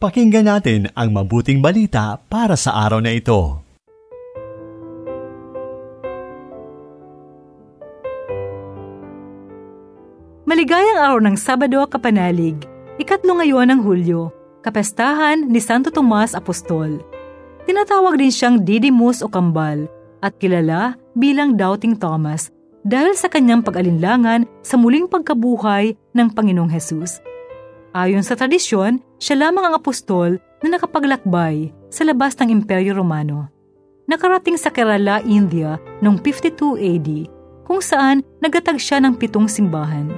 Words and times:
Pakinggan 0.00 0.48
natin 0.48 0.88
ang 0.96 1.12
mabuting 1.12 1.60
balita 1.60 2.16
para 2.32 2.56
sa 2.56 2.72
araw 2.88 3.04
na 3.04 3.12
ito. 3.12 3.60
Maligayang 10.48 11.04
araw 11.04 11.20
ng 11.20 11.36
Sabado, 11.36 11.84
Kapanalig, 11.84 12.56
ikatlo 12.96 13.44
ngayon 13.44 13.76
ng 13.76 13.80
Hulyo, 13.84 14.32
kapestahan 14.64 15.44
ni 15.44 15.60
Santo 15.60 15.92
Tomas 15.92 16.32
Apostol. 16.32 17.04
Tinatawag 17.68 18.16
din 18.16 18.32
siyang 18.32 18.56
Didymus 18.56 19.20
o 19.20 19.28
Kambal 19.28 19.84
at 20.24 20.32
kilala 20.40 20.96
bilang 21.12 21.60
Doubting 21.60 21.92
Thomas 22.00 22.48
dahil 22.88 23.12
sa 23.12 23.28
kanyang 23.28 23.60
pag-alinlangan 23.60 24.48
sa 24.64 24.80
muling 24.80 25.04
pagkabuhay 25.12 25.92
ng 26.16 26.28
Panginoong 26.32 26.72
Hesus. 26.72 27.29
Ayon 27.90 28.22
sa 28.22 28.38
tradisyon, 28.38 29.02
siya 29.18 29.50
lamang 29.50 29.66
ang 29.66 29.74
apostol 29.74 30.38
na 30.62 30.78
nakapaglakbay 30.78 31.74
sa 31.90 32.06
labas 32.06 32.38
ng 32.38 32.54
Imperyo 32.62 32.94
Romano. 32.94 33.50
Nakarating 34.06 34.54
sa 34.54 34.70
Kerala, 34.70 35.22
India 35.26 35.78
noong 35.98 36.22
52 36.22 36.78
AD, 36.78 37.08
kung 37.66 37.82
saan 37.82 38.22
nagatag 38.38 38.78
siya 38.78 39.02
ng 39.02 39.18
pitong 39.18 39.50
simbahan. 39.50 40.10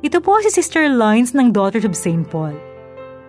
Ito 0.00 0.20
po 0.24 0.40
si 0.44 0.52
Sister 0.52 0.88
Lines 0.92 1.36
ng 1.36 1.52
Daughters 1.52 1.84
of 1.84 1.96
St. 1.96 2.24
Paul. 2.28 2.56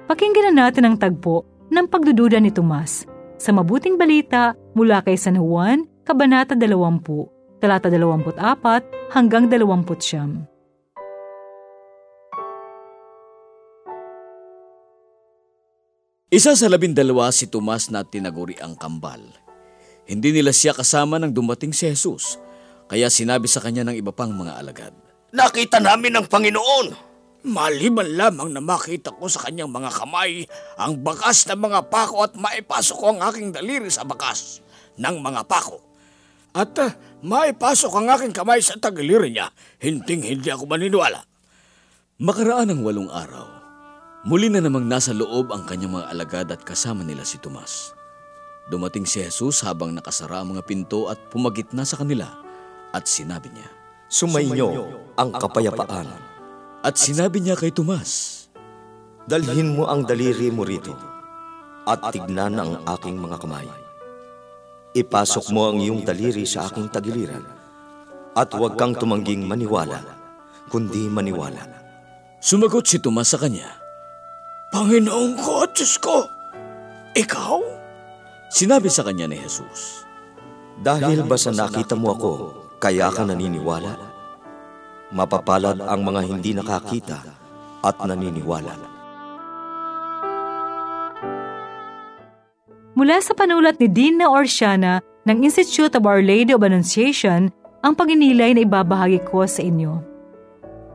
Pakinggan 0.07 0.51
na 0.51 0.67
natin 0.67 0.87
ang 0.87 0.95
tagpo 0.95 1.43
ng 1.67 1.87
pagdududa 1.91 2.39
ni 2.39 2.51
Tomas 2.51 3.03
sa 3.35 3.51
mabuting 3.51 3.99
balita 3.99 4.55
mula 4.75 5.03
kay 5.03 5.19
San 5.19 5.35
Juan, 5.35 5.83
Kabanata 6.07 6.55
20, 6.55 7.59
talata 7.59 7.91
24 7.91 9.11
hanggang 9.11 9.51
29. 9.51 10.56
Isa 16.27 16.59
sa 16.59 16.67
labindalawa 16.67 17.31
si 17.31 17.47
Tomas 17.47 17.87
na 17.87 18.03
tinaguri 18.03 18.59
ang 18.59 18.75
kambal. 18.75 19.23
Hindi 20.03 20.35
nila 20.35 20.51
siya 20.51 20.75
kasama 20.75 21.15
nang 21.15 21.31
dumating 21.31 21.71
si 21.71 21.87
Jesus, 21.87 22.35
kaya 22.91 23.07
sinabi 23.07 23.47
sa 23.47 23.63
kanya 23.63 23.87
ng 23.87 23.95
iba 23.95 24.11
pang 24.11 24.35
mga 24.35 24.59
alagad. 24.59 24.91
Nakita 25.31 25.79
namin 25.79 26.19
ang 26.19 26.27
Panginoon. 26.27 27.07
Maliban 27.47 28.11
lamang 28.19 28.51
na 28.51 28.59
makita 28.59 29.15
ko 29.15 29.31
sa 29.31 29.47
kanyang 29.47 29.71
mga 29.71 29.87
kamay 29.87 30.43
ang 30.75 30.99
bakas 30.99 31.47
ng 31.47 31.63
mga 31.63 31.87
pako 31.87 32.27
at 32.27 32.35
maipasok 32.35 32.97
ko 32.99 33.05
ang 33.15 33.23
aking 33.31 33.55
daliri 33.55 33.87
sa 33.87 34.03
bakas 34.03 34.59
ng 34.99 35.23
mga 35.23 35.47
pako. 35.47 35.79
At 36.51 36.75
uh, 36.75 36.91
maipasok 37.23 38.03
ang 38.03 38.11
aking 38.19 38.35
kamay 38.35 38.59
sa 38.59 38.75
tagiliri 38.75 39.31
niya, 39.31 39.47
hinding 39.79 40.27
hindi 40.27 40.51
ako 40.51 40.67
maniniwala. 40.67 41.23
Makaraan 42.19 42.67
ng 42.67 42.83
walong 42.83 43.07
araw, 43.07 43.56
Muli 44.25 44.49
na 44.49 44.57
namang 44.57 44.89
nasa 44.89 45.13
loob 45.13 45.53
ang 45.53 45.61
kanyang 45.61 46.01
mga 46.01 46.09
alagad 46.09 46.47
at 46.49 46.65
kasama 46.65 47.05
nila 47.05 47.21
si 47.21 47.37
Tomas. 47.37 47.93
Dumating 48.65 49.05
si 49.05 49.21
Jesus 49.21 49.61
habang 49.61 49.93
nakasara 49.93 50.41
ang 50.41 50.57
mga 50.57 50.65
pinto 50.65 51.05
at 51.05 51.21
pumagit 51.29 51.69
na 51.77 51.85
sa 51.85 52.01
kanila 52.01 52.25
at 52.89 53.05
sinabi 53.05 53.53
niya, 53.53 53.69
Sumainyo 54.09 54.89
ang 55.19 55.35
kapayapaan. 55.37 56.09
At 56.81 56.97
sinabi 56.97 57.45
niya 57.45 57.59
kay 57.59 57.69
Tomas, 57.69 58.47
Dalhin 59.27 59.75
mo 59.75 59.85
ang 59.91 60.07
daliri 60.07 60.47
mo 60.49 60.63
rito 60.63 60.95
at 61.83 61.99
tignan 62.15 62.55
ang 62.57 62.71
aking 62.97 63.19
mga 63.19 63.37
kamay. 63.43 63.67
Ipasok 64.95 65.51
mo 65.51 65.69
ang 65.69 65.77
iyong 65.83 66.01
daliri 66.01 66.47
sa 66.47 66.65
aking 66.71 66.89
tagiliran 66.89 67.43
at 68.33 68.49
huwag 68.55 68.79
kang 68.79 68.95
tumangging 68.95 69.43
maniwala, 69.43 69.99
kundi 70.71 71.05
maniwala. 71.11 71.63
Sumagot 72.39 72.87
si 72.87 73.03
Tomas 73.03 73.27
sa 73.27 73.39
kanya, 73.39 73.86
Panginoong 74.67 75.39
ko 75.39 75.63
at 75.63 75.71
Diyos 75.79 75.95
ko, 76.03 76.27
ikaw? 77.15 77.63
Sinabi 78.51 78.91
sa 78.91 79.07
kanya 79.07 79.31
ni 79.31 79.39
Jesus, 79.39 80.03
Dahil 80.83 81.23
ba 81.23 81.39
sa 81.39 81.55
nakita 81.55 81.95
mo 81.95 82.11
ako, 82.11 82.31
kaya 82.83 83.07
ka 83.07 83.23
naniniwala? 83.23 83.95
Mapapalad 85.15 85.79
ang 85.79 86.03
mga 86.03 86.21
hindi 86.27 86.51
nakakita 86.51 87.19
at 87.79 87.95
naniniwala. 88.03 88.75
Mula 92.97 93.21
sa 93.23 93.31
panulat 93.37 93.79
ni 93.79 93.87
Dina 93.87 94.27
Orsiana 94.27 94.99
ng 95.23 95.47
Institute 95.47 95.95
of 95.95 96.03
Our 96.03 96.19
Lady 96.19 96.51
of 96.51 96.65
Annunciation, 96.65 97.53
ang 97.85 97.93
paginilay 97.93 98.57
na 98.57 98.65
ibabahagi 98.65 99.21
ko 99.23 99.45
sa 99.47 99.63
inyo. 99.63 100.01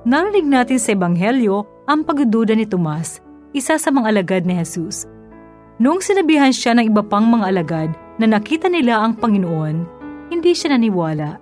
Narinig 0.02 0.44
natin 0.44 0.82
sa 0.82 0.92
Ebanghelyo 0.92 1.86
ang 1.86 2.02
pagdududa 2.02 2.58
ni 2.58 2.66
Tomas 2.66 3.21
isa 3.52 3.76
sa 3.76 3.88
mga 3.92 4.16
alagad 4.16 4.42
ni 4.48 4.56
Jesus. 4.56 5.04
Noong 5.76 6.00
sinabihan 6.00 6.52
siya 6.52 6.76
ng 6.76 6.88
iba 6.88 7.04
pang 7.04 7.28
mga 7.28 7.44
alagad 7.52 7.90
na 8.16 8.26
nakita 8.28 8.68
nila 8.68 9.00
ang 9.00 9.16
Panginoon, 9.16 9.76
hindi 10.32 10.52
siya 10.56 10.76
naniwala. 10.76 11.36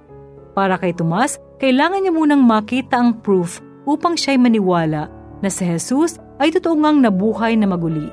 Para 0.54 0.74
kay 0.78 0.90
Tomas, 0.94 1.38
kailangan 1.62 2.02
niya 2.02 2.12
munang 2.14 2.42
makita 2.42 2.98
ang 2.98 3.22
proof 3.22 3.62
upang 3.86 4.18
siya'y 4.18 4.38
maniwala 4.38 5.06
na 5.38 5.48
si 5.48 5.62
Jesus 5.62 6.18
ay 6.42 6.50
totoo 6.50 6.74
ngang 6.78 6.98
nabuhay 7.02 7.54
na 7.54 7.70
maguli. 7.70 8.10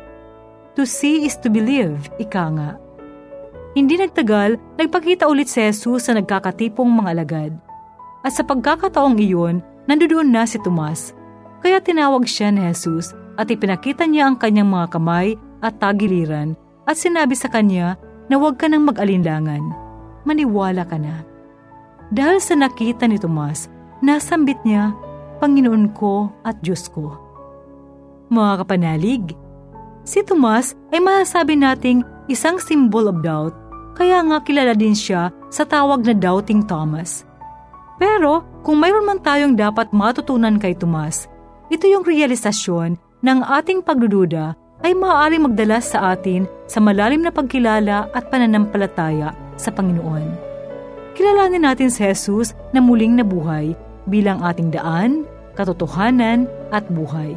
To 0.77 0.85
see 0.85 1.25
is 1.25 1.33
to 1.41 1.49
believe, 1.49 1.97
ika 2.21 2.53
nga. 2.53 2.69
Hindi 3.73 3.97
nagtagal, 3.97 4.77
nagpakita 4.77 5.25
ulit 5.25 5.49
si 5.49 5.61
Jesus 5.61 6.05
sa 6.05 6.13
nagkakatipong 6.13 6.89
mga 7.01 7.09
alagad. 7.17 7.53
At 8.21 8.37
sa 8.37 8.45
pagkakataong 8.45 9.17
iyon, 9.17 9.65
nandoon 9.89 10.29
na 10.29 10.45
si 10.45 10.61
Tomas. 10.61 11.17
Kaya 11.65 11.81
tinawag 11.81 12.29
siya 12.29 12.53
ni 12.53 12.61
Jesus 12.61 13.17
at 13.37 13.47
ipinakita 13.53 14.09
niya 14.09 14.27
ang 14.27 14.35
kanyang 14.35 14.67
mga 14.67 14.97
kamay 14.97 15.37
at 15.61 15.77
tagiliran 15.77 16.57
at 16.89 16.97
sinabi 16.97 17.37
sa 17.37 17.47
kanya 17.47 17.95
na 18.27 18.35
huwag 18.35 18.57
ka 18.59 18.67
nang 18.67 18.83
mag-alinlangan. 18.89 19.61
Maniwala 20.27 20.83
ka 20.83 20.99
na. 20.99 21.23
Dahil 22.11 22.39
sa 22.43 22.57
nakita 22.57 23.07
ni 23.07 23.15
Tomas, 23.15 23.71
nasambit 24.03 24.59
niya, 24.67 24.91
Panginoon 25.37 25.93
ko 25.93 26.33
at 26.41 26.57
Diyos 26.65 26.89
ko. 26.89 27.13
Mga 28.33 28.65
kapanalig, 28.65 29.23
si 30.01 30.25
Tomas 30.25 30.73
ay 30.89 30.99
masasabi 30.99 31.55
nating 31.55 32.01
isang 32.27 32.57
symbol 32.57 33.07
of 33.07 33.21
doubt, 33.21 33.53
kaya 33.93 34.19
nga 34.25 34.41
kilala 34.41 34.73
din 34.73 34.97
siya 34.97 35.29
sa 35.53 35.63
tawag 35.63 36.03
na 36.03 36.13
Doubting 36.17 36.65
Thomas. 36.65 37.23
Pero 37.97 38.45
kung 38.61 38.77
mayroon 38.77 39.09
man 39.09 39.21
tayong 39.21 39.57
dapat 39.57 39.89
matutunan 39.89 40.61
kay 40.61 40.77
Tomas, 40.77 41.25
ito 41.67 41.85
yung 41.89 42.05
realisasyon 42.05 43.06
ng 43.25 43.39
ating 43.41 43.81
pagdududa 43.81 44.53
ay 44.85 44.93
maaaring 44.93 45.49
magdala 45.49 45.81
sa 45.81 46.13
atin 46.13 46.45
sa 46.69 46.77
malalim 46.77 47.25
na 47.25 47.33
pagkilala 47.33 48.11
at 48.13 48.29
pananampalataya 48.29 49.33
sa 49.57 49.73
Panginoon. 49.73 50.37
Kilalanin 51.17 51.65
natin 51.65 51.89
si 51.89 52.05
Jesus 52.05 52.53
na 52.77 52.77
muling 52.77 53.17
nabuhay 53.17 53.73
bilang 54.05 54.45
ating 54.45 54.69
daan, 54.69 55.25
katotohanan 55.57 56.45
at 56.69 56.85
buhay. 56.93 57.33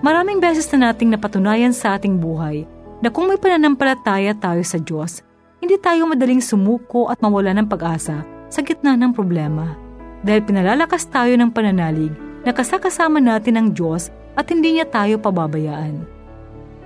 Maraming 0.00 0.38
beses 0.38 0.70
na 0.70 0.90
nating 0.90 1.10
napatunayan 1.10 1.74
sa 1.74 1.98
ating 1.98 2.22
buhay 2.22 2.64
na 3.02 3.10
kung 3.10 3.26
may 3.26 3.36
pananampalataya 3.36 4.32
tayo 4.38 4.62
sa 4.62 4.78
Diyos, 4.78 5.26
hindi 5.58 5.76
tayo 5.76 6.06
madaling 6.06 6.40
sumuko 6.40 7.10
at 7.10 7.18
mawala 7.18 7.50
ng 7.52 7.66
pag-asa 7.68 8.22
sa 8.48 8.60
gitna 8.62 8.94
ng 8.94 9.12
problema. 9.12 9.76
Dahil 10.22 10.46
pinalalakas 10.46 11.04
tayo 11.10 11.34
ng 11.34 11.50
pananalig 11.50 12.14
na 12.46 12.54
kasakasama 12.54 13.20
natin 13.20 13.58
ang 13.60 13.68
Diyos 13.74 14.08
at 14.40 14.48
hindi 14.48 14.80
niya 14.80 14.88
tayo 14.88 15.20
pababayaan. 15.20 16.00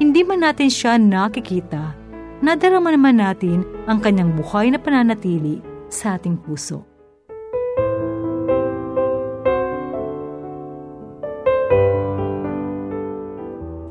Hindi 0.02 0.26
man 0.26 0.42
natin 0.42 0.66
siya 0.66 0.98
nakikita, 0.98 1.94
nadarama 2.42 2.90
naman 2.90 3.22
natin 3.22 3.62
ang 3.86 4.02
kanyang 4.02 4.34
buhay 4.34 4.74
na 4.74 4.82
pananatili 4.82 5.62
sa 5.86 6.18
ating 6.18 6.34
puso. 6.34 6.82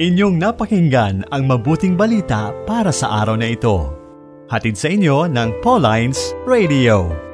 Inyong 0.03 0.35
napakinggan 0.35 1.23
ang 1.31 1.47
mabuting 1.47 1.95
balita 1.95 2.51
para 2.67 2.91
sa 2.91 3.23
araw 3.23 3.39
na 3.39 3.55
ito. 3.55 3.87
Hatid 4.51 4.75
sa 4.75 4.91
inyo 4.91 5.31
ng 5.31 5.63
Pauline's 5.63 6.35
Radio. 6.43 7.32